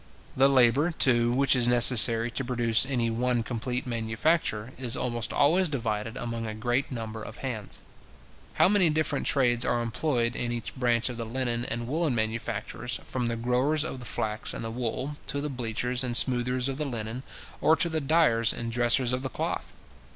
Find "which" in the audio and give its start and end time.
1.31-1.55